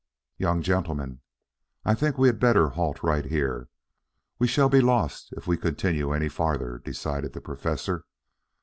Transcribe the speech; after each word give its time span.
"Young 0.39 0.63
gentlemen, 0.63 1.21
I 1.85 1.93
think 1.93 2.17
we 2.17 2.27
had 2.27 2.39
better 2.39 2.69
halt 2.69 3.03
right 3.03 3.23
here. 3.23 3.69
We 4.39 4.47
shall 4.47 4.67
be 4.67 4.81
lost 4.81 5.31
if 5.33 5.45
we 5.45 5.57
continue 5.57 6.11
any 6.11 6.27
farther," 6.27 6.79
decided 6.79 7.33
the 7.33 7.41
Professor. 7.41 8.05